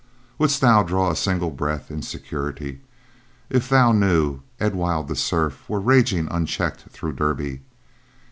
"Wouldst 0.39 0.61
thou 0.61 0.81
draw 0.81 1.11
a 1.11 1.15
single 1.15 1.51
breath 1.51 1.91
in 1.91 2.01
security 2.01 2.81
if 3.51 3.69
thou 3.69 3.91
knew 3.91 4.41
Edwild 4.59 5.07
the 5.09 5.15
Serf 5.15 5.69
were 5.69 5.79
ranging 5.79 6.27
unchecked 6.31 6.89
through 6.89 7.13
Derby? 7.13 7.61